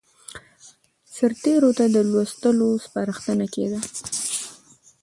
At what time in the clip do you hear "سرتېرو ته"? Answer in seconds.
1.15-1.85